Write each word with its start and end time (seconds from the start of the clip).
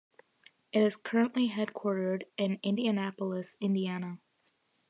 It 0.71 0.81
is 0.81 0.95
currently 0.95 1.49
headquartered 1.49 2.23
in 2.35 2.57
Indianapolis, 2.63 3.55
Indiana. 3.61 4.17